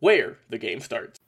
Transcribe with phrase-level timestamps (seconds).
[0.00, 1.20] where the game starts.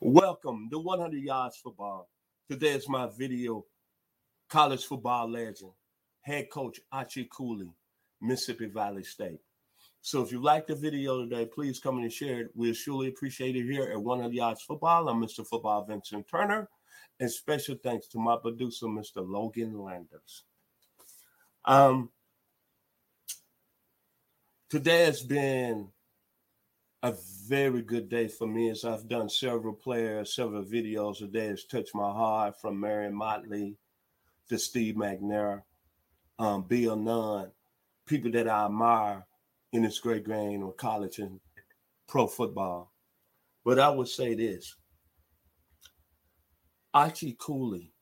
[0.00, 2.08] Welcome to 100 Yards Football.
[2.50, 3.64] Today is my video.
[4.48, 5.72] College football legend,
[6.22, 7.70] head coach Archie Cooley,
[8.20, 9.40] Mississippi Valley State.
[10.00, 12.50] So if you like the video today, please come and share it.
[12.54, 15.08] We'll surely appreciate it here at 100 Yards Football.
[15.08, 15.46] I'm Mr.
[15.46, 16.68] Football Vincent Turner.
[17.20, 19.28] And special thanks to my producer, Mr.
[19.28, 20.44] Logan Landers.
[21.64, 22.10] Um,
[24.68, 25.88] today has been
[27.02, 27.14] a
[27.46, 31.18] very good day for me as I've done several players, several videos.
[31.18, 33.76] Today has touched my heart from Marion Motley
[34.48, 35.62] to Steve McNair,
[36.38, 37.50] um, Bill Nunn,
[38.06, 39.26] people that I admire
[39.72, 41.40] in this great game of college and
[42.06, 42.92] pro football.
[43.64, 44.74] But I would say this
[46.92, 47.92] Archie Cooley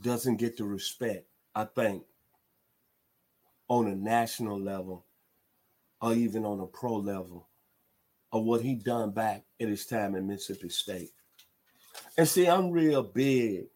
[0.00, 2.02] doesn't get the respect, I think,
[3.70, 5.06] on a national level
[6.02, 7.48] or even on a pro level
[8.32, 11.12] of what he done back in his time in Mississippi State.
[12.18, 13.66] And see, I'm real big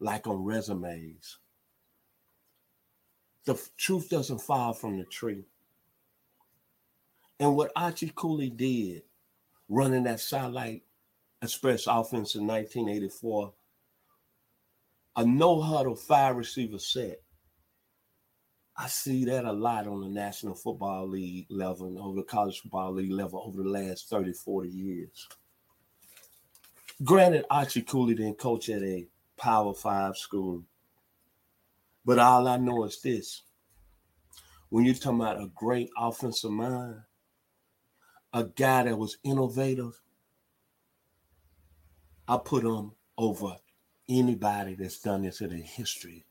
[0.00, 1.38] like on resumes.
[3.46, 5.44] The truth doesn't fall from the tree.
[7.38, 9.02] And what Archie Cooley did
[9.68, 10.82] running that Satellite
[11.40, 13.52] Express offense in 1984,
[15.14, 17.20] a no huddle five receiver set
[18.80, 22.60] I see that a lot on the National Football League level and over the college
[22.60, 25.26] football league level over the last 30, 40 years.
[27.02, 30.62] Granted, Archie Cooley didn't coach at a Power Five school.
[32.04, 33.42] But all I know is this.
[34.68, 37.00] When you're talking about a great offensive mind,
[38.32, 40.00] a guy that was innovative,
[42.28, 43.56] I put him over
[44.08, 46.26] anybody that's done this in the history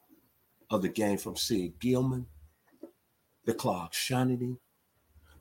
[0.69, 2.25] of the game from Sid Gilman
[3.47, 4.59] the Clark Shanahan,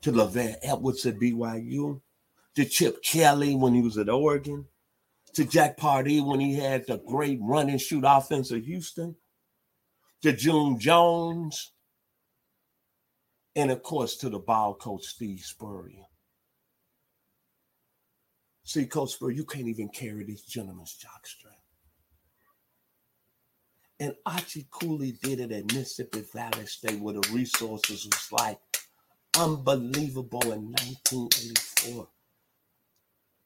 [0.01, 2.01] to LaVell Edwards at BYU,
[2.55, 4.65] to Chip Kelly when he was at Oregon,
[5.33, 9.17] to Jack Pardee when he had the great run and shoot offense of Houston,
[10.23, 11.73] to June Jones,
[13.55, 16.05] and of course to the ball coach Steve Spurrier.
[18.63, 21.66] See, Coach Spurrier, you can't even carry these gentlemen's jockstrap.
[23.99, 28.59] And Archie Cooley did it at Mississippi Valley State where the resources was like
[29.37, 32.07] unbelievable in 1984.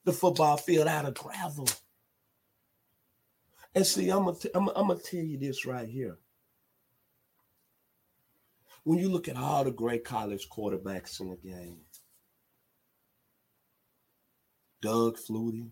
[0.03, 1.67] The football field out of gravel.
[3.73, 6.17] And see, I'm gonna, t- I'm, I'm gonna tell you this right here.
[8.83, 11.77] When you look at all the great college quarterbacks in the game,
[14.81, 15.69] Doug Flutie,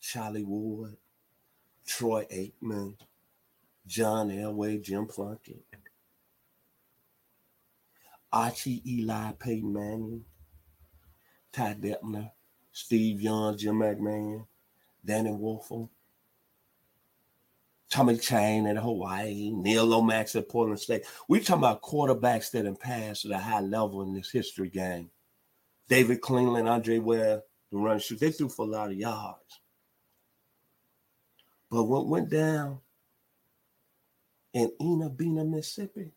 [0.00, 0.96] Charlie Ward,
[1.86, 2.96] Troy Aikman,
[3.86, 5.64] John Elway, Jim Plunkett,
[8.32, 10.24] Archie Eli, Peyton Manning,
[11.52, 12.30] Ty Detmer,
[12.72, 14.46] Steve Young, Jim McMahon,
[15.04, 15.88] Danny Wuerffel,
[17.90, 21.04] Tommy Chang at Hawaii, Neil Lomax at Portland State.
[21.28, 25.10] We're talking about quarterbacks that have passed at a high level in this history game.
[25.88, 28.18] David Cleveland, Andre Ware, the run shoot.
[28.18, 29.60] They threw for a lot of yards.
[31.70, 32.80] But what went down
[34.52, 36.12] in Enna Mississippi,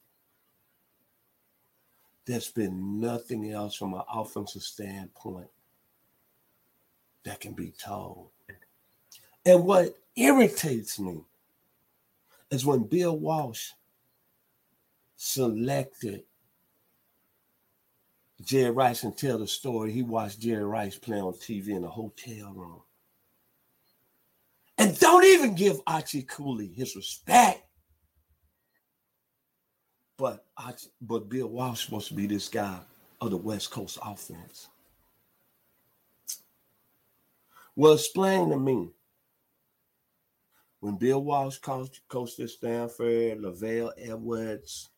[2.25, 5.47] there's been nothing else from an offensive standpoint
[7.23, 8.29] that can be told.
[9.45, 11.21] And what irritates me
[12.49, 13.71] is when Bill Walsh
[15.17, 16.23] selected
[18.43, 19.91] Jerry Rice and tell the story.
[19.91, 22.81] He watched Jerry Rice play on TV in a hotel room.
[24.77, 27.64] And don't even give Archie Cooley his respect.
[30.57, 32.79] But but Bill Walsh supposed to be this guy
[33.21, 34.69] of the West Coast offense.
[37.75, 38.89] Well, explain to me
[40.79, 44.89] when Bill Walsh coached, coached at Stanford, LaVell Edwards,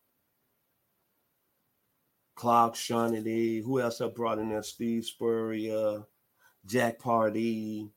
[2.36, 4.62] Clark Shaughey, who else I brought in there?
[4.62, 6.04] Steve Spurrier,
[6.66, 7.90] Jack Pardee.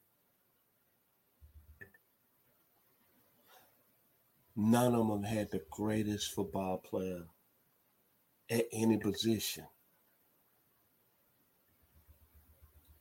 [4.55, 7.23] None of them had the greatest football player
[8.51, 9.65] at any position.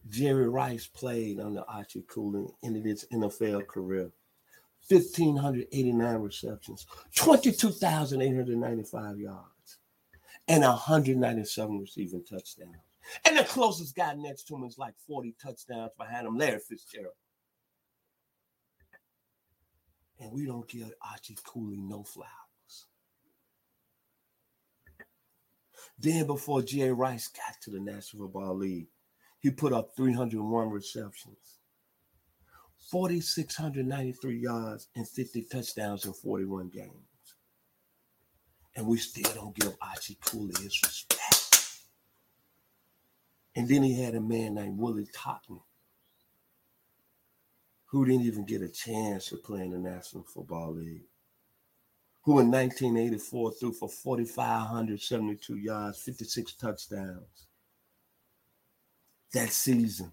[0.08, 4.10] Jerry Rice played under Archie Cooley in his NFL career.
[4.88, 9.78] 1,589 receptions, 22,895 yards,
[10.48, 12.76] and 197 receiving touchdowns.
[13.24, 17.14] And the closest guy next to him is like 40 touchdowns behind him, Larry Fitzgerald.
[20.18, 22.49] And we don't give Archie Cooley no flowers.
[26.00, 28.88] Then before Jerry Rice got to the National Football League,
[29.38, 31.58] he put up 301 receptions,
[32.90, 36.94] 4,693 yards, and 50 touchdowns in 41 games.
[38.74, 41.80] And we still don't give Archie Cooley his respect.
[43.54, 45.60] And then he had a man named Willie Totten,
[47.86, 51.08] who didn't even get a chance to play in the National Football League,
[52.22, 57.46] who in 1984 threw for 4,572 yards, 56 touchdowns
[59.32, 60.12] that season.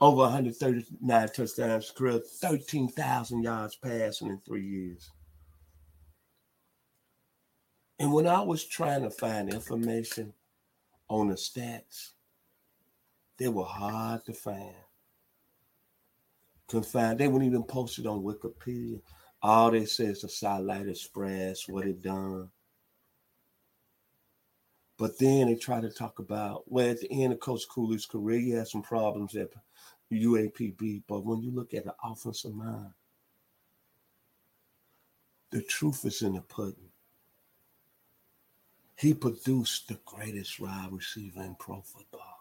[0.00, 5.10] Over 139 touchdowns, career 13,000 yards passing in three years.
[8.00, 10.32] And when I was trying to find information
[11.08, 12.10] on the stats,
[13.38, 14.74] they were hard to find.
[16.66, 19.00] Couldn't find, they weren't even posted on Wikipedia.
[19.42, 22.48] All they say is the Satellite Express, what it done.
[24.98, 28.38] But then they try to talk about, well, at the end of Coach Cooley's career,
[28.38, 29.50] he had some problems at
[30.12, 31.02] UAPB.
[31.08, 32.92] But when you look at the offensive mind,
[35.50, 36.90] the truth is in the pudding.
[38.96, 42.31] He produced the greatest wide receiver in pro football.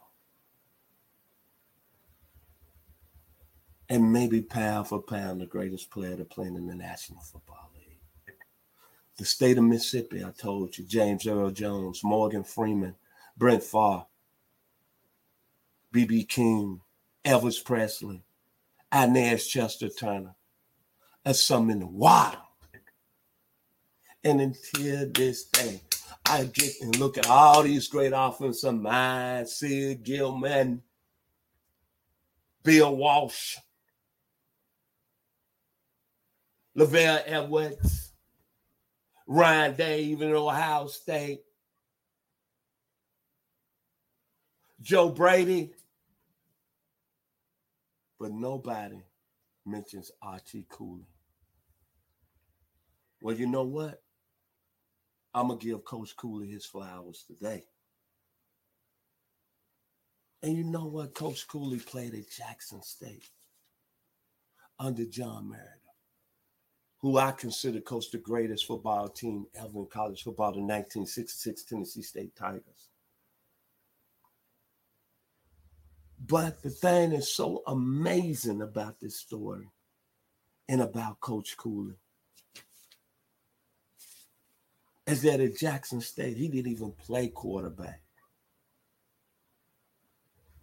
[3.91, 8.37] And maybe pound for pound, the greatest player to play in the National Football League.
[9.17, 12.95] the state of Mississippi, I told you, James Earl Jones, Morgan Freeman,
[13.35, 14.05] Brett Favre,
[15.91, 16.23] B.B.
[16.23, 16.79] King,
[17.25, 18.23] Elvis Presley,
[18.93, 20.35] Inez Chester Turner.
[21.25, 22.37] That's something in the wild.
[24.23, 25.81] And until this day,
[26.25, 30.81] I get and look at all these great offensive minds, Sid Gilman,
[32.63, 33.57] Bill Walsh,
[36.77, 38.13] LaVell Edwards,
[39.27, 41.41] Ryan Day, even in Ohio State.
[44.81, 45.71] Joe Brady.
[48.19, 49.01] But nobody
[49.65, 51.07] mentions Archie Cooley.
[53.21, 54.01] Well, you know what?
[55.33, 57.63] I'm going to give Coach Cooley his flowers today.
[60.43, 61.13] And you know what?
[61.13, 63.29] Coach Cooley played at Jackson State
[64.79, 65.80] under John Merritt
[67.01, 72.03] who I consider coached the greatest football team ever in college football, the 1966 Tennessee
[72.03, 72.89] State Tigers.
[76.23, 79.71] But the thing that's so amazing about this story
[80.69, 81.95] and about Coach Cooley
[85.07, 88.01] is that at Jackson State, he didn't even play quarterback.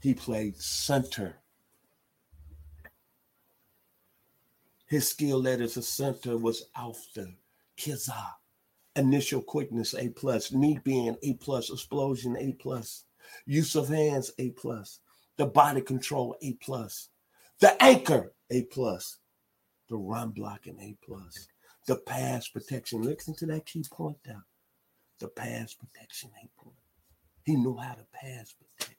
[0.01, 1.41] He played center
[4.89, 7.35] His skill letters a center was Alfter,
[7.77, 8.33] Kizar,
[8.97, 13.05] initial quickness A plus, knee bend A plus, explosion A plus,
[13.45, 15.01] use of hands A plus,
[15.37, 17.11] the body control A plus,
[17.61, 19.19] the anchor A plus,
[19.91, 21.49] the run blocking A plus,
[21.87, 23.03] the pass protection.
[23.03, 24.45] Listen to that key point there.
[25.21, 26.75] The pass protection A plus.
[27.45, 28.99] He knew how to pass protect.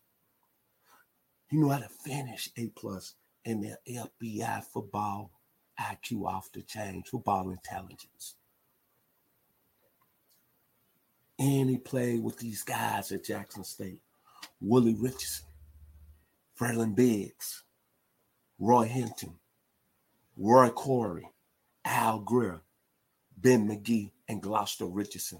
[1.48, 5.32] He knew how to finish A plus in the FBI football
[5.80, 8.36] IQ off the chain, football intelligence.
[11.38, 14.00] And he played with these guys at Jackson State
[14.62, 15.46] Willie Richardson,
[16.54, 17.64] Freddie Biggs,
[18.60, 19.36] Roy Hinton,
[20.36, 21.30] Roy Corey,
[21.86, 22.62] Al Greer,
[23.38, 25.40] Ben McGee, and Gloucester Richardson.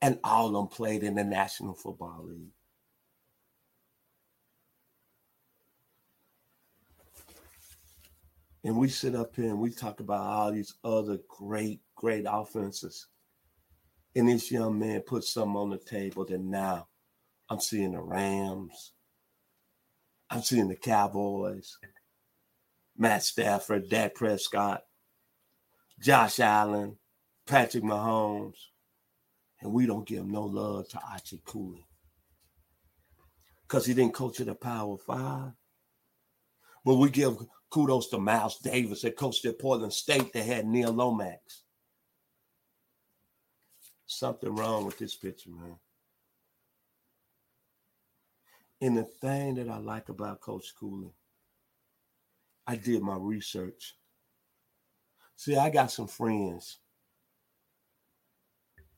[0.00, 2.52] And all of them played in the National Football League.
[8.62, 13.06] And we sit up here and we talk about all these other great, great offenses.
[14.14, 16.88] And this young man put something on the table that now
[17.48, 18.92] I'm seeing the Rams.
[20.28, 21.76] I'm seeing the Cowboys,
[22.96, 24.84] Matt Stafford, Dak Prescott,
[26.00, 26.98] Josh Allen,
[27.46, 28.58] Patrick Mahomes,
[29.60, 31.84] and we don't give no love to Archie Cooley
[33.62, 35.52] because he didn't coach at the Power Five.
[36.84, 37.36] But we give
[37.70, 41.62] kudos to Miles Davis that coached at Portland State that had Neil Lomax.
[44.06, 45.76] Something wrong with this picture, man.
[48.80, 51.12] And the thing that I like about Coach Cooley,
[52.66, 53.94] I did my research.
[55.36, 56.78] See, I got some friends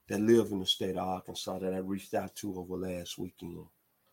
[0.09, 3.67] that live in the state of Arkansas that I reached out to over last weekend.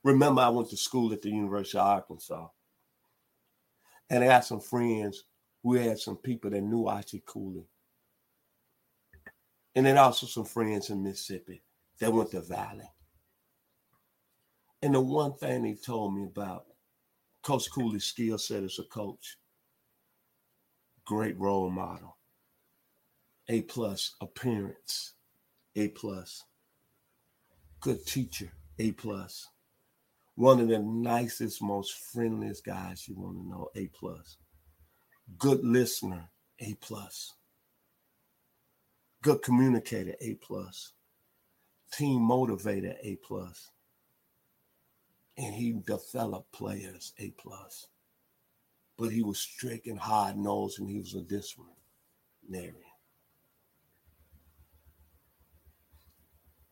[0.03, 2.47] Remember, I went to school at the University of Arkansas.
[4.09, 5.23] And I got some friends
[5.63, 7.67] who had some people that knew Archie Cooley.
[9.75, 11.61] And then also some friends in Mississippi
[11.99, 12.89] that went to Valley.
[14.81, 16.65] And the one thing he told me about
[17.43, 19.37] Coach Cooley's skill set as a coach,
[21.05, 22.17] great role model,
[23.49, 25.13] A plus appearance,
[25.75, 26.43] A plus,
[27.81, 29.49] good teacher, A plus
[30.39, 34.37] one of the nicest, most friendliest guys you want to know, A plus.
[35.37, 37.33] Good listener, A plus.
[39.21, 40.93] Good communicator, A plus.
[41.91, 43.69] Team motivator, A plus.
[45.37, 47.87] And he developed players, A plus.
[48.97, 52.75] But he was strict and hard nosed, and he was a disciplinarian.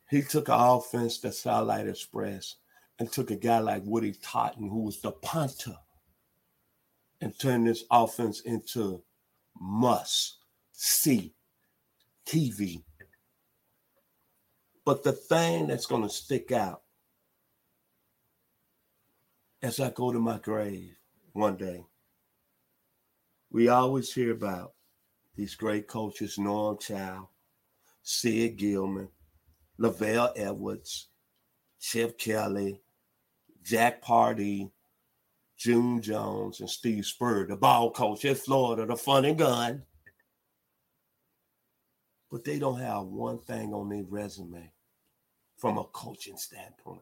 [0.09, 2.55] He took an offense that Starlight Express
[2.99, 5.75] and took a guy like Woody Totten, who was the punter,
[7.21, 9.03] and turned this offense into
[9.59, 10.37] must
[10.71, 11.33] see
[12.25, 12.83] TV.
[14.85, 16.81] But the thing that's going to stick out
[19.61, 20.95] as I go to my grave
[21.33, 21.83] one day,
[23.51, 24.73] we always hear about
[25.35, 27.29] these great coaches, Norm Chow,
[28.01, 29.09] Sid Gilman,
[29.79, 31.07] LaVell Edwards,
[31.79, 32.81] Chip Kelly,
[33.67, 34.71] Jack Pardee,
[35.57, 39.83] June Jones, and Steve Spurrier, the ball coach at Florida, the fun and gun.
[42.31, 44.71] But they don't have one thing on their resume
[45.57, 47.01] from a coaching standpoint.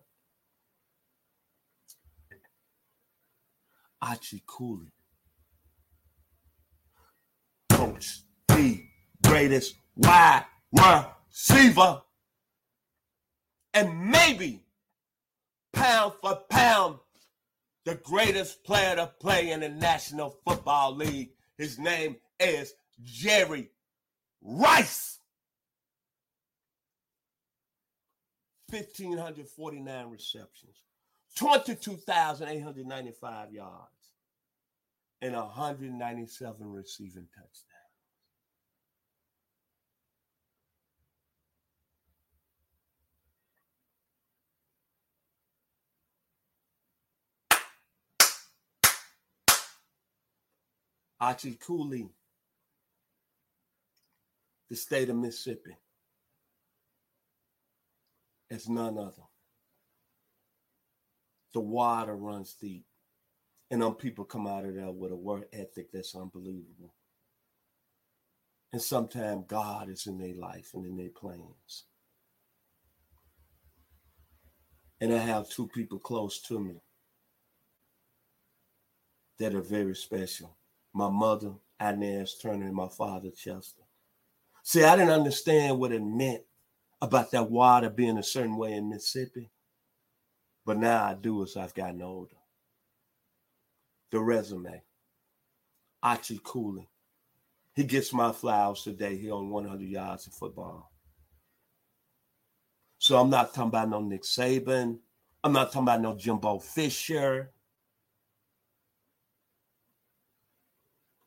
[4.02, 4.92] Archie Cooley,
[7.70, 8.84] coach the
[9.24, 12.02] greatest wide receiver,
[13.76, 14.65] and maybe
[15.86, 16.98] pound for pound,
[17.86, 21.32] the greatest player to play in the National Football League.
[21.58, 22.74] His name is
[23.04, 23.70] Jerry
[24.42, 25.20] Rice.
[28.72, 30.76] 1,549 receptions,
[31.38, 34.10] 22,895 yards,
[35.22, 37.75] and 197 receiving touchdowns.
[51.20, 52.10] Archie Cooley,
[54.70, 55.78] the state of Mississippi,
[58.52, 59.24] as none other.
[61.54, 62.86] The water runs deep,
[63.72, 66.94] and them people come out of there with a work ethic that's unbelievable.
[68.74, 71.86] And sometimes God is in their life and in their plans.
[75.00, 76.82] And I have two people close to me
[79.40, 80.58] that are very special
[80.96, 83.84] my mother, Inez Turner, and my father, Chester.
[84.64, 86.42] See, I didn't understand what it meant
[87.02, 89.52] about that water being a certain way in Mississippi.
[90.66, 92.38] But now I do as I've gotten older.
[94.10, 94.82] The resume.
[96.02, 96.88] Archie Cooley.
[97.76, 99.18] He gets my flowers today.
[99.18, 100.92] He on 100 yards of football.
[103.00, 105.00] So I'm not talking about no Nick Saban.
[105.44, 107.52] I'm not talking about no Jimbo Fisher.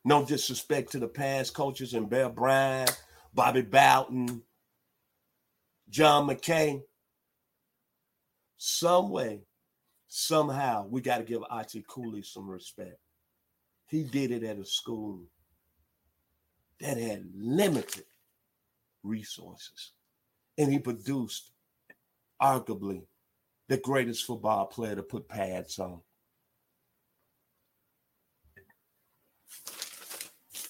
[0.04, 2.96] No disrespect to the past coaches and Bear Bryant,
[3.34, 4.42] Bobby Bowden,
[5.88, 6.82] John McKay.
[8.56, 9.42] Some way,
[10.08, 12.98] somehow, we got to give Archie Cooley some respect.
[13.86, 15.20] He did it at a school
[16.80, 18.04] that had limited
[19.02, 19.92] resources,
[20.56, 21.52] and he produced
[22.40, 23.02] arguably
[23.68, 26.00] the greatest football player to put pads on.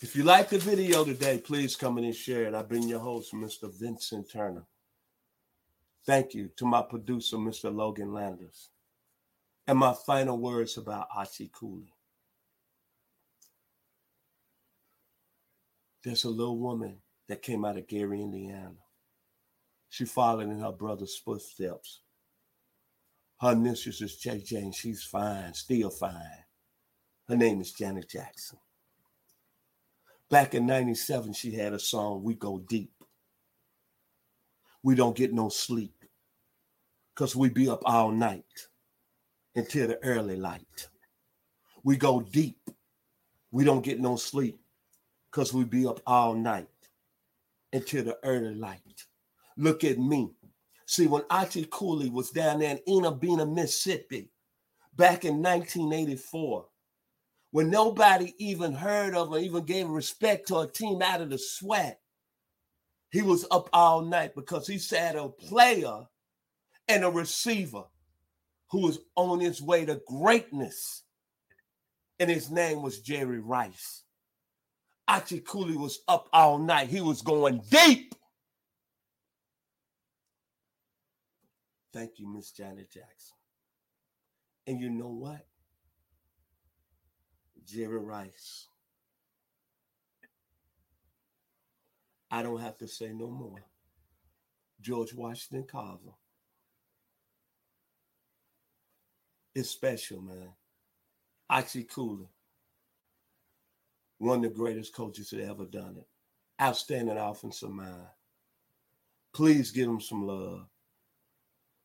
[0.01, 2.55] If you like the video today, please come in and share it.
[2.55, 3.69] I've been your host, Mr.
[3.81, 4.65] Vincent Turner.
[6.07, 7.75] Thank you to my producer, Mr.
[7.75, 8.71] Logan Landers.
[9.67, 11.93] And my final words about Archie Cooley.
[16.05, 18.77] There's a little woman that came out of Gary, Indiana.
[19.91, 22.03] She followed in her brother's footsteps.
[23.41, 26.45] Her initials is JJ, and she's fine, still fine.
[27.29, 28.59] Her name is Janet Jackson.
[30.31, 32.93] Back in 97, she had a song, We Go Deep.
[34.83, 36.05] We don't get no sleep
[37.15, 38.45] because we be up all night
[39.57, 40.89] until the early light.
[41.83, 42.71] We go deep.
[43.51, 44.61] We don't get no sleep
[45.31, 46.69] because we be up all night
[47.73, 49.07] until the early light.
[49.57, 50.31] Look at me.
[50.87, 54.31] See, when Archie Cooley was down there in Enna Mississippi,
[54.97, 56.67] back in 1984,
[57.51, 61.37] when nobody even heard of or even gave respect to a team out of the
[61.37, 61.97] SWAC.
[63.11, 66.07] He was up all night because he said a player
[66.89, 67.85] and a receiver
[68.71, 71.05] who was on his way to greatness.
[72.21, 74.03] And his name was Jerry Rice.
[75.47, 76.89] Cooley was up all night.
[76.89, 78.15] He was going deep.
[81.95, 83.37] Thank you, Miss Janet Jackson.
[84.67, 85.47] And you know what?
[87.69, 88.69] Jerry Rice.
[92.31, 93.63] I don't have to say no more.
[94.81, 96.15] George Washington Carver.
[99.55, 100.49] It's special, man.
[101.51, 102.29] Archie Cooley.
[104.19, 106.09] One of the greatest coaches that ever done it.
[106.61, 108.07] Outstanding offensive mind.
[109.35, 110.67] Please give him some love.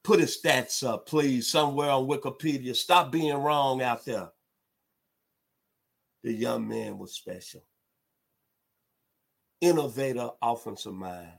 [0.03, 2.75] Put his stats up, please, somewhere on Wikipedia.
[2.75, 4.32] Stop being wrong out there
[6.23, 7.63] the young man was special.
[9.61, 11.33] Innovator, offensive mind,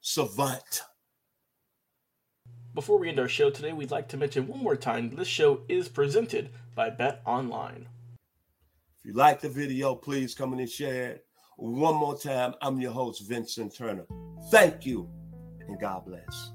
[0.00, 0.82] savant.
[2.74, 5.62] Before we end our show today, we'd like to mention one more time this show
[5.68, 7.88] is presented by Bet Online.
[8.98, 11.24] If you like the video, please come in and share it.
[11.56, 14.06] One more time, I'm your host, Vincent Turner.
[14.50, 15.08] Thank you,
[15.66, 16.52] and God bless.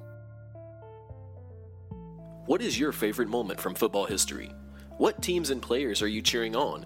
[2.45, 4.51] What is your favorite moment from football history?
[4.97, 6.85] What teams and players are you cheering on?